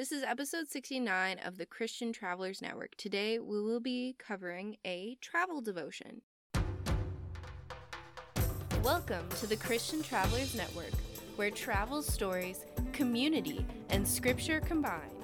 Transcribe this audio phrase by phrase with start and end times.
[0.00, 2.96] This is episode 69 of the Christian Travelers Network.
[2.96, 6.22] Today we will be covering a travel devotion.
[8.82, 10.94] Welcome to the Christian Travelers Network,
[11.36, 15.19] where travel stories, community, and scripture combine.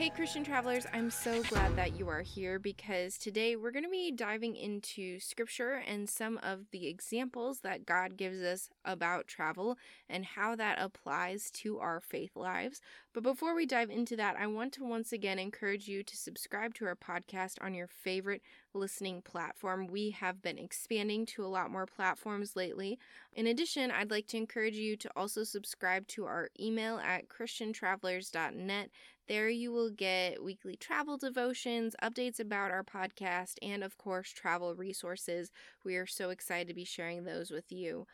[0.00, 3.90] Hey, Christian travelers, I'm so glad that you are here because today we're going to
[3.90, 9.76] be diving into scripture and some of the examples that God gives us about travel
[10.08, 12.80] and how that applies to our faith lives.
[13.12, 16.72] But before we dive into that, I want to once again encourage you to subscribe
[16.76, 18.40] to our podcast on your favorite
[18.74, 19.86] listening platform.
[19.86, 22.98] We have been expanding to a lot more platforms lately.
[23.32, 28.90] In addition, I'd like to encourage you to also subscribe to our email at christiantravelers.net.
[29.28, 34.74] There you will get weekly travel devotions, updates about our podcast, and of course, travel
[34.74, 35.50] resources.
[35.84, 38.06] We are so excited to be sharing those with you.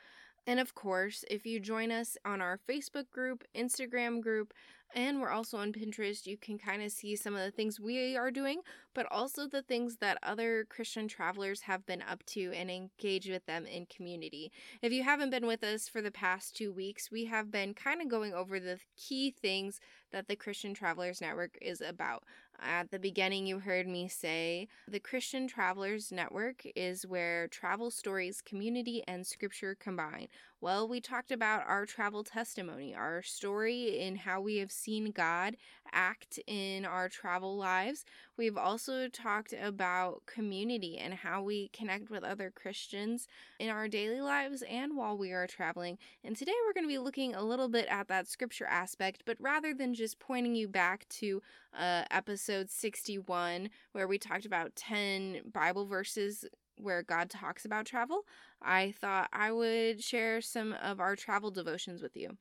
[0.46, 4.54] And of course, if you join us on our Facebook group, Instagram group,
[4.94, 8.16] and we're also on Pinterest, you can kind of see some of the things we
[8.16, 8.60] are doing,
[8.94, 13.44] but also the things that other Christian travelers have been up to and engage with
[13.46, 14.50] them in community.
[14.80, 18.00] If you haven't been with us for the past two weeks, we have been kind
[18.00, 19.80] of going over the key things
[20.12, 22.24] that the Christian Travelers Network is about.
[22.58, 28.40] At the beginning, you heard me say the Christian Travelers Network is where travel stories,
[28.40, 30.28] community, and scripture combine.
[30.58, 35.56] Well, we talked about our travel testimony, our story in how we have seen God
[35.92, 38.06] act in our travel lives.
[38.38, 44.22] We've also talked about community and how we connect with other Christians in our daily
[44.22, 45.98] lives and while we are traveling.
[46.24, 49.36] And today we're going to be looking a little bit at that scripture aspect, but
[49.38, 51.42] rather than just pointing you back to
[51.78, 56.46] uh, episode 61, where we talked about 10 Bible verses
[56.78, 58.22] where God talks about travel,
[58.62, 62.36] I thought I would share some of our travel devotions with you.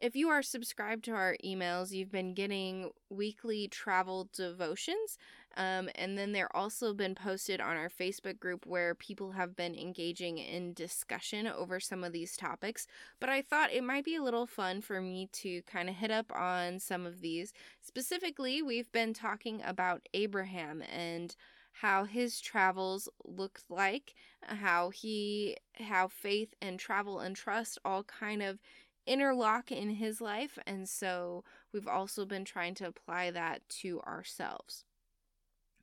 [0.00, 5.16] If you are subscribed to our emails, you've been getting weekly travel devotions.
[5.56, 9.74] Um, and then they're also been posted on our Facebook group where people have been
[9.74, 12.86] engaging in discussion over some of these topics.
[13.20, 16.10] But I thought it might be a little fun for me to kind of hit
[16.10, 17.52] up on some of these.
[17.80, 21.36] Specifically, we've been talking about Abraham and
[21.80, 28.42] how his travels looked like, how he, how faith and travel and trust all kind
[28.42, 28.60] of
[29.06, 30.58] interlock in his life.
[30.66, 31.42] And so
[31.72, 34.84] we've also been trying to apply that to ourselves.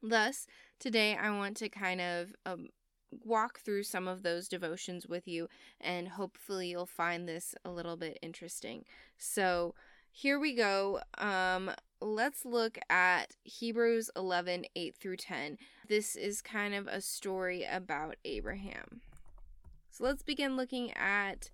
[0.01, 0.47] Thus,
[0.79, 2.69] today I want to kind of um,
[3.25, 5.47] walk through some of those devotions with you,
[5.79, 8.85] and hopefully you'll find this a little bit interesting.
[9.17, 9.75] So,
[10.13, 10.99] here we go.
[11.17, 15.57] Um, let's look at Hebrews 11 8 through 10.
[15.91, 19.01] This is kind of a story about Abraham.
[19.89, 21.49] So, let's begin looking at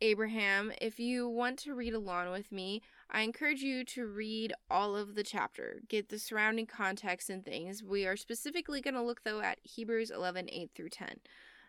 [0.00, 0.72] Abraham.
[0.80, 5.16] If you want to read along with me, I encourage you to read all of
[5.16, 7.82] the chapter, get the surrounding context and things.
[7.84, 11.18] We are specifically going to look, though, at Hebrews 11 8 through 10,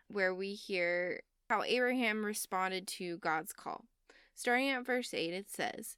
[0.07, 1.19] where we hear
[1.49, 3.83] how Abraham responded to God's call.
[4.35, 5.97] Starting at verse 8, it says,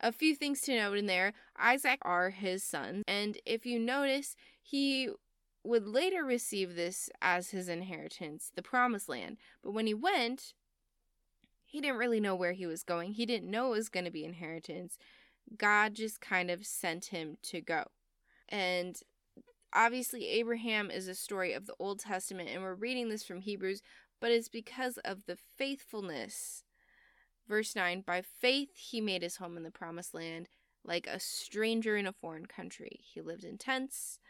[0.00, 4.34] A few things to note in there Isaac are his sons, and if you notice,
[4.62, 5.10] he
[5.62, 9.36] would later receive this as his inheritance, the promised land.
[9.62, 10.54] But when he went,
[11.66, 13.12] he didn't really know where he was going.
[13.12, 14.96] He didn't know it was going to be inheritance.
[15.56, 17.84] God just kind of sent him to go.
[18.48, 18.98] And
[19.72, 23.82] obviously, Abraham is a story of the Old Testament, and we're reading this from Hebrews,
[24.20, 26.64] but it's because of the faithfulness.
[27.50, 30.48] Verse 9 By faith he made his home in the promised land,
[30.84, 33.00] like a stranger in a foreign country.
[33.02, 34.20] He lived in tents,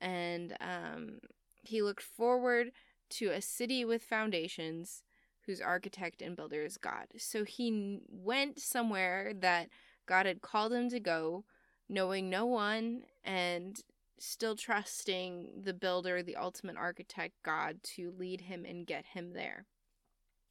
[0.00, 1.20] and um,
[1.62, 2.72] he looked forward
[3.10, 5.04] to a city with foundations
[5.46, 7.06] whose architect and builder is God.
[7.16, 9.68] So he went somewhere that
[10.06, 11.44] God had called him to go,
[11.88, 13.78] knowing no one and
[14.18, 19.66] still trusting the builder, the ultimate architect, God, to lead him and get him there.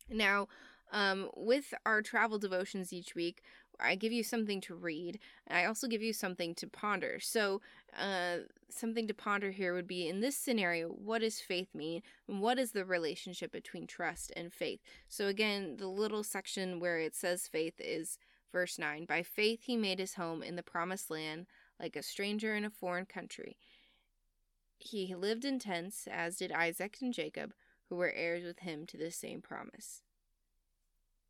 [0.09, 0.47] Now,
[0.93, 3.41] um, with our travel devotions each week,
[3.79, 5.19] I give you something to read.
[5.49, 7.19] I also give you something to ponder.
[7.19, 7.61] So,
[7.97, 8.37] uh,
[8.69, 12.03] something to ponder here would be in this scenario, what does faith mean?
[12.27, 14.79] And what is the relationship between trust and faith?
[15.09, 18.19] So, again, the little section where it says faith is
[18.51, 21.47] verse 9 By faith he made his home in the promised land,
[21.79, 23.57] like a stranger in a foreign country.
[24.77, 27.53] He lived in tents, as did Isaac and Jacob,
[27.89, 30.03] who were heirs with him to the same promise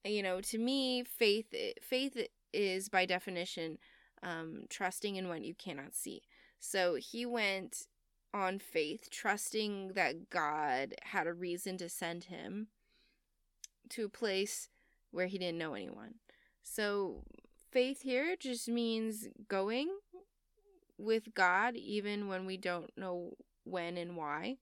[0.05, 2.17] you know to me faith faith
[2.53, 3.77] is by definition
[4.23, 6.21] um, trusting in what you cannot see.
[6.59, 7.87] So he went
[8.33, 12.67] on faith, trusting that God had a reason to send him
[13.89, 14.69] to a place
[15.11, 16.15] where he didn't know anyone.
[16.63, 17.23] So
[17.69, 19.89] faith here just means going
[20.97, 23.33] with God even when we don't know
[23.65, 24.57] when and why.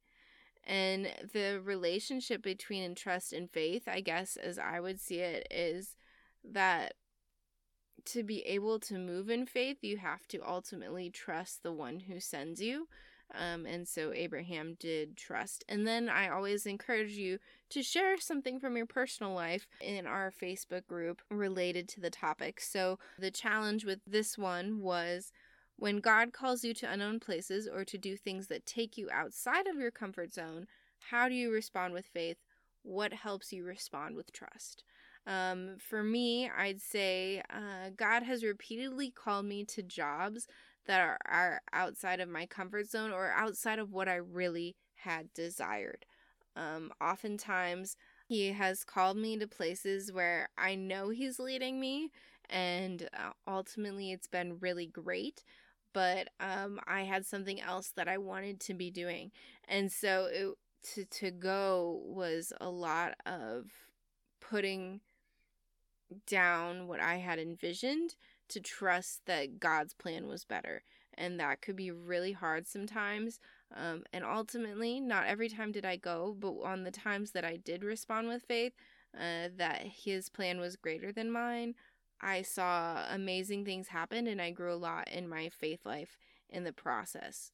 [0.66, 5.96] And the relationship between trust and faith, I guess, as I would see it, is
[6.44, 6.94] that
[8.06, 12.20] to be able to move in faith, you have to ultimately trust the one who
[12.20, 12.88] sends you.
[13.34, 15.64] Um, and so Abraham did trust.
[15.70, 20.32] And then I always encourage you to share something from your personal life in our
[20.32, 22.60] Facebook group related to the topic.
[22.60, 25.32] So the challenge with this one was
[25.82, 29.66] when God calls you to unknown places or to do things that take you outside
[29.66, 30.68] of your comfort zone,
[31.10, 32.38] how do you respond with faith?
[32.84, 34.84] What helps you respond with trust?
[35.26, 40.46] Um, for me, I'd say uh, God has repeatedly called me to jobs
[40.86, 45.34] that are, are outside of my comfort zone or outside of what I really had
[45.34, 46.06] desired.
[46.56, 47.98] Um, oftentimes,
[48.28, 52.12] He has called me to places where I know He's leading me,
[52.52, 55.44] and uh, ultimately, it's been really great.
[55.94, 59.32] But um, I had something else that I wanted to be doing,
[59.68, 60.58] and so it,
[60.94, 63.66] to to go was a lot of
[64.40, 65.02] putting
[66.28, 68.16] down what I had envisioned
[68.50, 70.84] to trust that God's plan was better.
[71.14, 73.40] And that could be really hard sometimes.
[73.76, 77.58] Um, and ultimately, not every time did I go, but on the times that I
[77.58, 78.74] did respond with faith,
[79.16, 81.76] uh, that His plan was greater than mine,
[82.22, 86.18] I saw amazing things happen and I grew a lot in my faith life
[86.50, 87.52] in the process.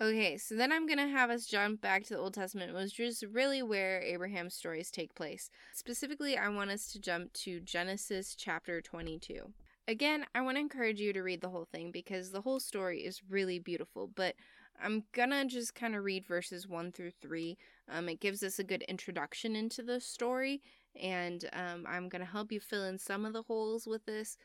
[0.00, 2.98] Okay, so then I'm going to have us jump back to the Old Testament, which
[2.98, 5.48] is really where Abraham's stories take place.
[5.74, 9.52] Specifically, I want us to jump to Genesis chapter 22.
[9.86, 13.00] Again, I want to encourage you to read the whole thing because the whole story
[13.00, 14.34] is really beautiful, but
[14.82, 17.56] I'm gonna just kind of read verses 1 through 3.
[17.88, 20.62] Um, it gives us a good introduction into the story,
[21.00, 24.36] and um, I'm gonna help you fill in some of the holes with this,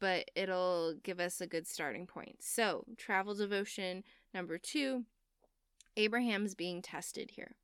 [0.00, 2.36] but it'll give us a good starting point.
[2.40, 4.02] So, travel devotion
[4.36, 5.04] Number two,
[5.96, 7.56] Abraham's being tested here.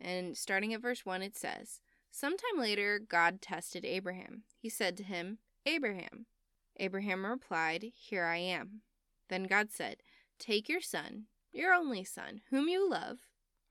[0.00, 1.80] And starting at verse 1, it says,
[2.12, 4.44] Sometime later, God tested Abraham.
[4.56, 6.26] He said to him, Abraham.
[6.76, 8.82] Abraham replied, Here I am.
[9.30, 9.96] Then God said,
[10.38, 13.18] Take your son, your only son, whom you love,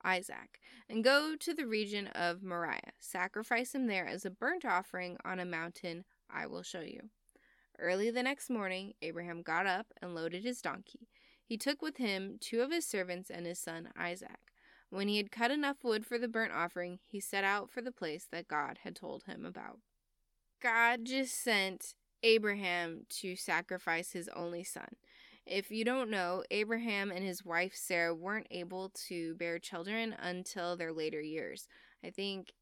[0.04, 2.92] Isaac, and go to the region of Moriah.
[2.98, 7.10] Sacrifice him there as a burnt offering on a mountain I will show you.
[7.78, 11.08] Early the next morning, Abraham got up and loaded his donkey.
[11.44, 14.52] He took with him two of his servants and his son Isaac.
[14.90, 17.90] When he had cut enough wood for the burnt offering, he set out for the
[17.90, 19.78] place that God had told him about.
[20.62, 24.96] God just sent Abraham to sacrifice his only son.
[25.46, 30.76] If you don't know, Abraham and his wife Sarah weren't able to bear children until
[30.76, 31.66] their later years.
[32.04, 32.52] I think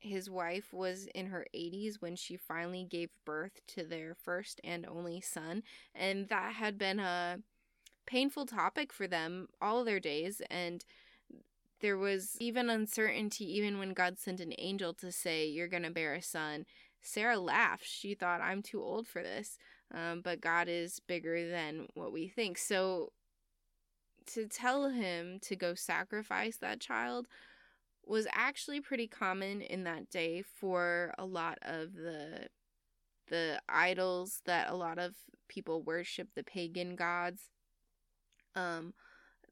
[0.00, 4.84] his wife was in her 80s when she finally gave birth to their first and
[4.84, 5.62] only son,
[5.94, 7.38] and that had been a
[8.06, 10.84] painful topic for them all their days and
[11.80, 15.90] there was even uncertainty even when God sent an angel to say you're going to
[15.90, 16.64] bear a son.
[17.02, 17.84] Sarah laughed.
[17.86, 19.58] She thought I'm too old for this.
[19.94, 22.58] Um, but God is bigger than what we think.
[22.58, 23.12] So
[24.26, 27.28] to tell him to go sacrifice that child
[28.06, 32.48] was actually pretty common in that day for a lot of the
[33.28, 35.14] the idols that a lot of
[35.48, 37.48] people worship the pagan gods
[38.54, 38.94] um,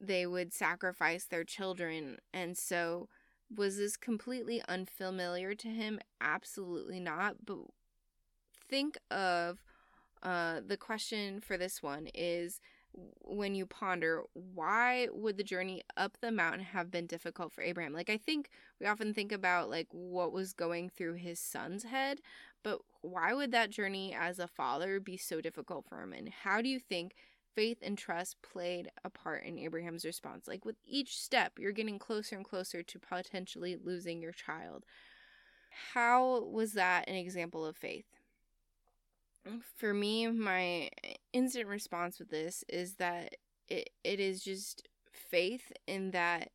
[0.01, 2.19] they would sacrifice their children.
[2.33, 3.09] And so,
[3.55, 6.01] was this completely unfamiliar to him?
[6.21, 7.45] Absolutely not.
[7.45, 7.59] But
[8.69, 9.59] think of
[10.23, 12.61] uh, the question for this one is
[13.23, 17.93] when you ponder why would the journey up the mountain have been difficult for Abraham?
[17.93, 18.51] Like I think
[18.81, 22.21] we often think about like what was going through his son's head,
[22.63, 26.13] but why would that journey as a father be so difficult for him?
[26.13, 27.15] And how do you think
[27.55, 30.49] faith and trust played a part in Abraham's response.
[30.49, 34.85] Like with each step, you're getting closer and closer to potentially losing your child.
[35.95, 38.07] How was that an example of faith?
[39.77, 40.91] For me, my
[41.33, 43.37] instant response with this is that
[43.69, 46.51] it, it is just faith in that,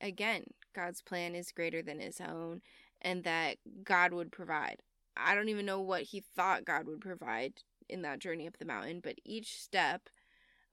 [0.00, 0.44] again,
[0.74, 2.60] God's plan is greater than his own
[3.02, 4.82] and that God would provide.
[5.16, 7.54] I don't even know what he thought God would provide
[7.88, 10.08] in that journey up the mountain, but each step,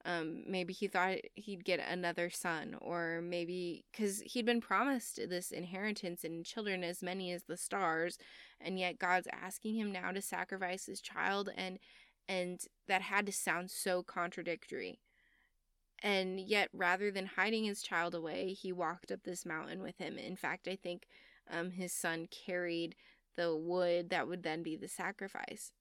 [0.04, 5.50] um, maybe he thought he'd get another son, or maybe because he'd been promised this
[5.50, 8.18] inheritance and children as many as the stars,
[8.60, 11.78] and yet God's asking him now to sacrifice his child, and
[12.28, 15.00] and that had to sound so contradictory.
[16.00, 20.16] And yet, rather than hiding his child away, he walked up this mountain with him.
[20.16, 21.08] In fact, I think
[21.50, 22.94] um, his son carried
[23.36, 25.72] the wood that would then be the sacrifice.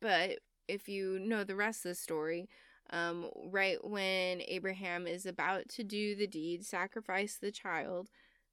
[0.00, 2.48] But if you know the rest of the story,
[2.90, 8.08] um, right when Abraham is about to do the deed, sacrifice the child,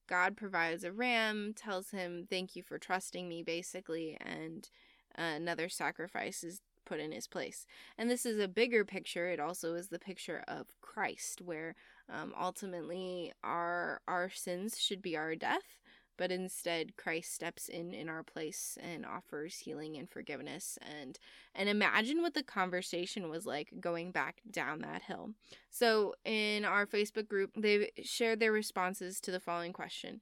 [0.08, 4.70] God provides a ram, tells him, Thank you for trusting me, basically, and
[5.18, 7.66] uh, another sacrifice is put in his place.
[7.98, 9.28] And this is a bigger picture.
[9.28, 11.76] It also is the picture of Christ, where
[12.10, 15.80] um, ultimately our our sins should be our death,
[16.18, 21.20] but instead Christ steps in in our place and offers healing and forgiveness and
[21.54, 25.32] and imagine what the conversation was like going back down that hill.
[25.70, 30.22] So in our Facebook group, they shared their responses to the following question.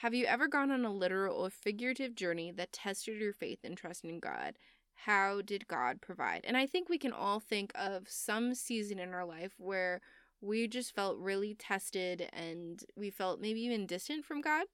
[0.00, 3.76] Have you ever gone on a literal or figurative journey that tested your faith and
[3.76, 4.54] trust in God?
[4.94, 6.44] How did God provide?
[6.44, 10.00] And I think we can all think of some season in our life where
[10.40, 14.66] we just felt really tested and we felt maybe even distant from God.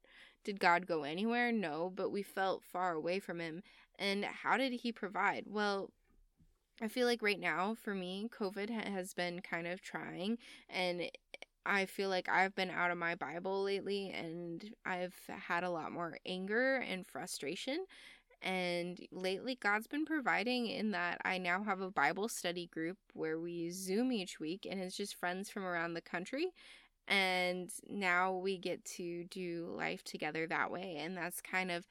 [0.43, 1.51] Did God go anywhere?
[1.51, 3.63] No, but we felt far away from Him.
[3.97, 5.45] And how did He provide?
[5.47, 5.91] Well,
[6.81, 10.37] I feel like right now for me, COVID has been kind of trying
[10.69, 11.09] and
[11.65, 15.91] I feel like I've been out of my Bible lately and I've had a lot
[15.91, 17.85] more anger and frustration.
[18.45, 23.39] And lately, God's been providing in that I now have a Bible study group where
[23.39, 26.53] we Zoom each week, and it's just friends from around the country.
[27.07, 30.97] And now we get to do life together that way.
[30.99, 31.87] And that's kind of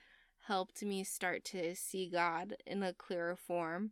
[0.47, 3.91] helped me start to see God in a clearer form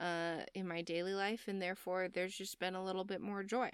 [0.00, 1.44] uh, in my daily life.
[1.46, 3.70] And therefore, there's just been a little bit more joy.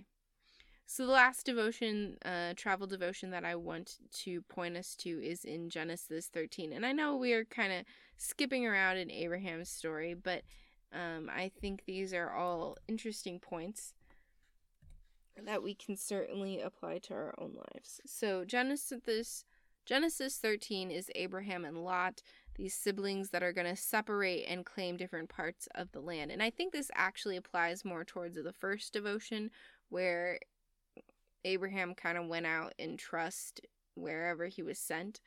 [0.85, 5.45] So the last devotion, uh, travel devotion that I want to point us to is
[5.45, 6.73] in Genesis 13.
[6.73, 7.85] And I know we are kind of
[8.17, 10.43] skipping around in Abraham's story, but
[10.93, 13.95] um, I think these are all interesting points
[15.45, 18.01] that we can certainly apply to our own lives.
[18.07, 19.45] So Genesis
[19.85, 22.21] Genesis 13 is Abraham and Lot,
[22.57, 26.33] these siblings that are going to separate and claim different parts of the land.
[26.33, 29.51] And I think this actually applies more towards the first devotion
[29.89, 30.41] where
[31.45, 33.61] Abraham kind of went out in trust
[33.95, 35.21] wherever he was sent.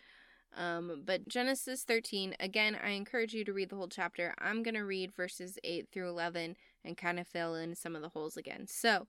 [0.57, 4.33] Um, but Genesis 13, again, I encourage you to read the whole chapter.
[4.39, 8.01] I'm going to read verses 8 through 11 and kind of fill in some of
[8.01, 8.65] the holes again.
[8.67, 9.07] So,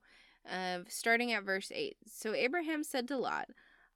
[0.49, 1.97] uh, starting at verse 8.
[2.07, 3.49] So Abraham said to Lot,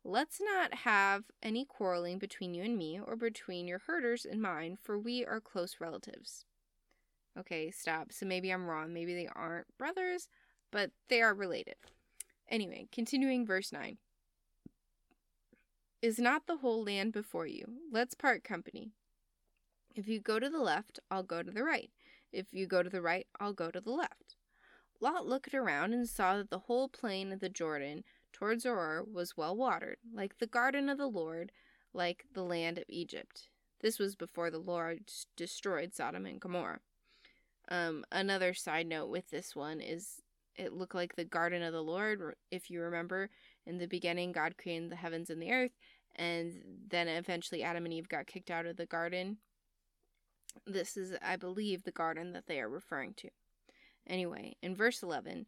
[0.04, 4.78] Let's not have any quarreling between you and me, or between your herders and mine,
[4.80, 6.46] for we are close relatives.
[7.38, 8.12] Okay, stop.
[8.12, 8.94] So maybe I'm wrong.
[8.94, 10.30] Maybe they aren't brothers,
[10.72, 11.76] but they are related.
[12.48, 13.98] Anyway, continuing verse 9.
[16.02, 17.66] Is not the whole land before you?
[17.92, 18.92] Let's part company.
[19.96, 21.90] If you go to the left, I'll go to the right.
[22.32, 24.36] If you go to the right, I'll go to the left.
[25.00, 29.38] Lot looked around and saw that the whole plain of the Jordan towards Zoar was
[29.38, 31.52] well watered, like the garden of the Lord,
[31.94, 33.50] like the land of Egypt.
[33.82, 36.80] This was before the Lord destroyed Sodom and Gomorrah.
[37.70, 40.22] Um, another side note with this one is
[40.56, 42.36] it looked like the garden of the Lord.
[42.52, 43.30] If you remember,
[43.66, 45.72] in the beginning, God created the heavens and the earth,
[46.16, 49.38] and then eventually Adam and Eve got kicked out of the garden.
[50.66, 53.30] This is, I believe, the garden that they are referring to.
[54.08, 55.48] Anyway, in verse 11,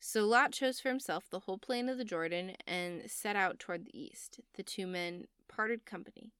[0.00, 3.84] so Lot chose for himself the whole plain of the Jordan and set out toward
[3.84, 4.40] the east.
[4.54, 6.30] The two men parted company.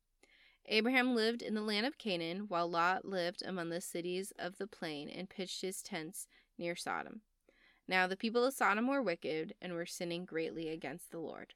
[0.66, 4.66] Abraham lived in the land of Canaan, while Lot lived among the cities of the
[4.66, 6.26] plain and pitched his tents
[6.58, 7.20] near Sodom.
[7.88, 11.54] Now the people of Sodom were wicked and were sinning greatly against the Lord.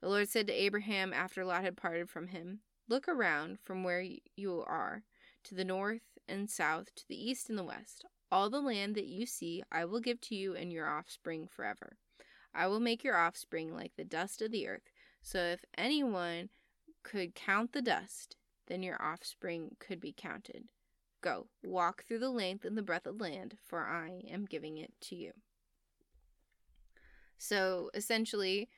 [0.00, 4.04] The Lord said to Abraham after Lot had parted from him, Look around from where
[4.36, 5.04] you are,
[5.44, 8.04] to the north and south, to the east and the west.
[8.30, 11.96] All the land that you see I will give to you and your offspring forever.
[12.54, 14.90] I will make your offspring like the dust of the earth,
[15.22, 16.48] so if anyone
[17.02, 20.68] could count the dust, then your offspring could be counted.
[21.20, 24.92] Go, walk through the length and the breadth of land, for I am giving it
[25.02, 25.32] to you.
[27.38, 28.68] So essentially,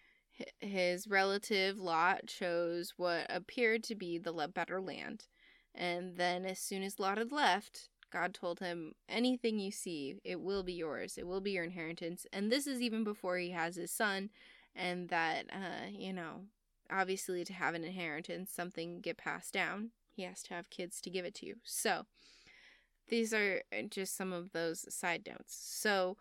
[0.58, 5.26] his relative Lot chose what appeared to be the better land.
[5.74, 10.40] And then, as soon as Lot had left, God told him, Anything you see, it
[10.40, 11.16] will be yours.
[11.16, 12.26] It will be your inheritance.
[12.32, 14.30] And this is even before he has his son,
[14.74, 16.46] and that, uh, you know,
[16.90, 21.10] obviously to have an inheritance, something get passed down, he has to have kids to
[21.10, 21.56] give it to you.
[21.62, 22.06] So,
[23.08, 25.56] these are just some of those side notes.
[25.60, 26.16] So,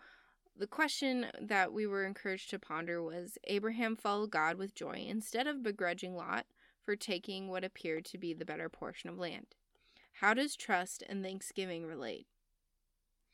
[0.59, 5.47] the question that we were encouraged to ponder was Abraham followed God with joy instead
[5.47, 6.45] of begrudging Lot
[6.83, 9.55] for taking what appeared to be the better portion of land.
[10.19, 12.27] How does trust and thanksgiving relate?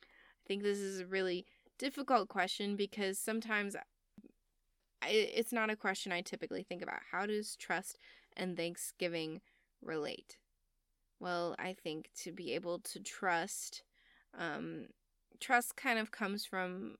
[0.04, 1.48] I think this is a really
[1.80, 3.76] difficult question because sometimes
[5.08, 7.00] it's not a question I typically think about.
[7.12, 7.98] How does trust
[8.38, 9.42] and thanksgiving
[9.82, 10.38] relate?
[11.20, 13.84] Well, I think to be able to trust,
[14.38, 14.88] um,
[15.40, 16.98] trust kind of comes from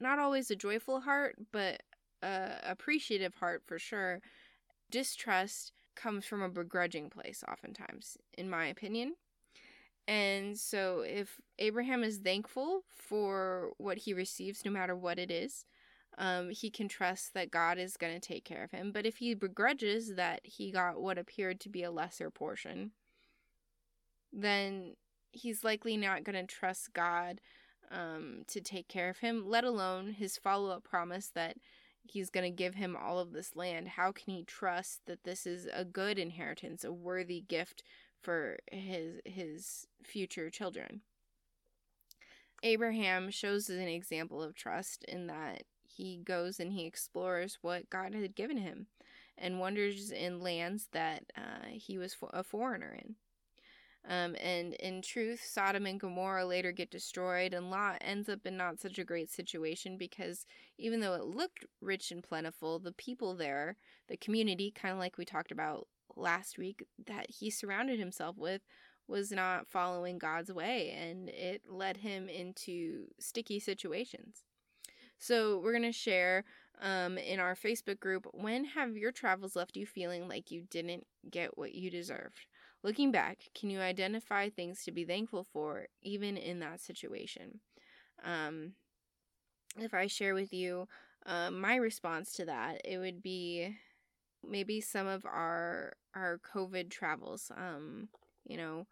[0.00, 1.82] not always a joyful heart, but
[2.22, 4.20] a appreciative heart for sure.
[4.90, 9.14] Distrust comes from a begrudging place, oftentimes, in my opinion.
[10.08, 15.64] And so, if Abraham is thankful for what he receives, no matter what it is,
[16.18, 18.90] um, he can trust that God is going to take care of him.
[18.92, 22.90] But if he begrudges that he got what appeared to be a lesser portion,
[24.32, 24.96] then
[25.32, 27.40] he's likely not going to trust God
[27.90, 31.56] um, to take care of him, let alone his follow up promise that
[32.04, 33.88] he's going to give him all of this land.
[33.88, 37.82] How can he trust that this is a good inheritance, a worthy gift
[38.20, 41.02] for his his future children?
[42.62, 48.14] Abraham shows an example of trust in that he goes and he explores what God
[48.14, 48.86] had given him
[49.38, 53.16] and wanders in lands that uh, he was a foreigner in.
[54.08, 58.56] Um, and in truth, Sodom and Gomorrah later get destroyed, and Lot ends up in
[58.56, 60.46] not such a great situation because
[60.78, 63.76] even though it looked rich and plentiful, the people there,
[64.08, 68.62] the community, kind of like we talked about last week, that he surrounded himself with,
[69.06, 74.44] was not following God's way, and it led him into sticky situations.
[75.18, 76.44] So, we're going to share
[76.80, 81.06] um, in our Facebook group when have your travels left you feeling like you didn't
[81.30, 82.46] get what you deserved?
[82.82, 87.60] Looking back, can you identify things to be thankful for, even in that situation?
[88.24, 88.72] Um,
[89.78, 90.88] if I share with you
[91.26, 93.76] uh, my response to that, it would be
[94.46, 97.52] maybe some of our our COVID travels.
[97.56, 98.08] Um,
[98.46, 98.86] you know,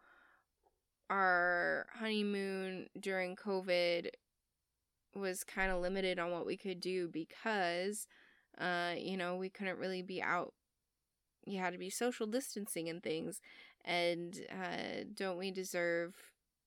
[1.11, 4.11] our honeymoon during COVID
[5.14, 8.07] was kind of limited on what we could do because,
[8.59, 10.53] uh, you know, we couldn't really be out.
[11.47, 13.40] You had to be social distancing and things.
[13.85, 16.14] And uh, don't we deserve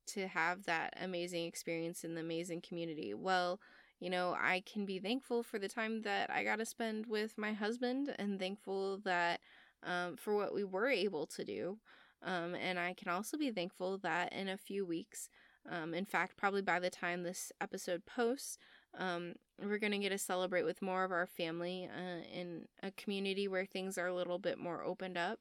[0.07, 3.13] to have that amazing experience in the amazing community?
[3.13, 3.59] Well,
[3.99, 7.37] you know, I can be thankful for the time that I got to spend with
[7.37, 9.39] my husband and thankful that
[9.83, 11.77] um, for what we were able to do.
[12.23, 15.29] Um, and I can also be thankful that in a few weeks,
[15.69, 18.57] um, in fact, probably by the time this episode posts,
[18.97, 22.91] um, we're going to get to celebrate with more of our family uh, in a
[22.91, 25.39] community where things are a little bit more opened up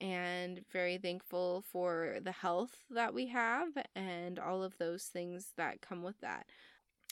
[0.00, 5.82] and very thankful for the health that we have and all of those things that
[5.82, 6.46] come with that.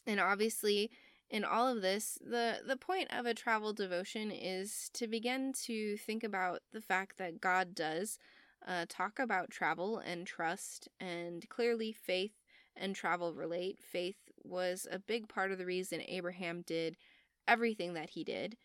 [0.06, 0.90] And obviously,
[1.28, 5.98] in all of this, the, the point of a travel devotion is to begin to
[5.98, 8.18] think about the fact that God does
[8.66, 12.32] uh, talk about travel and trust, and clearly faith
[12.76, 13.78] and travel relate.
[13.80, 16.96] Faith was a big part of the reason Abraham did
[17.46, 18.56] everything that he did.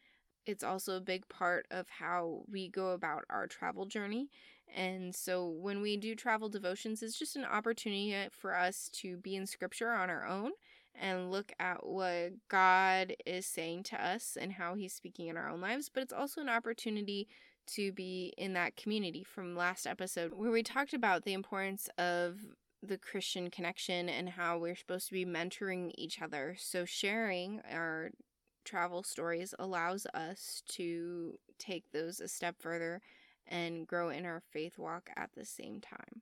[0.46, 4.30] It's also a big part of how we go about our travel journey.
[4.76, 9.36] And so when we do travel devotions, it's just an opportunity for us to be
[9.36, 10.52] in scripture on our own
[10.96, 15.50] and look at what God is saying to us and how he's speaking in our
[15.50, 15.90] own lives.
[15.94, 17.28] But it's also an opportunity
[17.68, 22.40] to be in that community from last episode where we talked about the importance of
[22.82, 26.56] the Christian connection and how we're supposed to be mentoring each other.
[26.60, 28.12] So sharing our
[28.66, 33.02] travel stories allows us to take those a step further
[33.48, 36.22] and grow in our faith walk at the same time.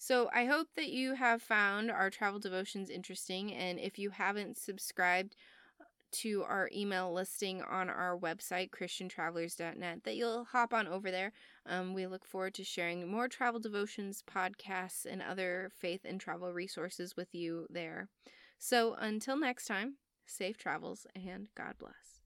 [0.00, 3.52] So, I hope that you have found our travel devotions interesting.
[3.52, 5.34] And if you haven't subscribed
[6.12, 11.32] to our email listing on our website, ChristianTravelers.net, that you'll hop on over there.
[11.66, 16.52] Um, we look forward to sharing more travel devotions, podcasts, and other faith and travel
[16.52, 18.08] resources with you there.
[18.58, 22.17] So, until next time, safe travels, and God bless.